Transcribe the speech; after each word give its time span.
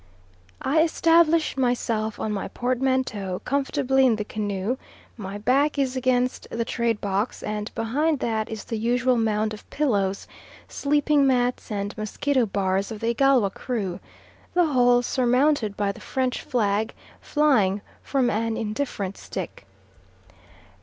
I 0.63 0.81
establish 0.81 1.55
myself 1.55 2.19
on 2.19 2.31
my 2.33 2.47
portmanteau 2.47 3.39
comfortably 3.45 4.03
in 4.03 4.15
the 4.15 4.23
canoe, 4.23 4.77
my 5.15 5.37
back 5.37 5.77
is 5.77 5.95
against 5.95 6.47
the 6.49 6.65
trade 6.65 6.99
box, 6.99 7.43
and 7.43 7.71
behind 7.75 8.17
that 8.17 8.49
is 8.49 8.63
the 8.63 8.79
usual 8.79 9.15
mound 9.15 9.53
of 9.53 9.69
pillows, 9.69 10.27
sleeping 10.67 11.27
mats, 11.27 11.71
and 11.71 11.95
mosquito 11.99 12.47
bars 12.47 12.89
of 12.91 12.99
the 12.99 13.13
Igalwa 13.13 13.51
crew; 13.51 13.99
the 14.55 14.65
whole 14.65 15.03
surmounted 15.03 15.77
by 15.77 15.91
the 15.91 16.01
French 16.01 16.41
flag 16.41 16.95
flying 17.19 17.81
from 18.01 18.31
an 18.31 18.57
indifferent 18.57 19.17
stick. 19.19 19.67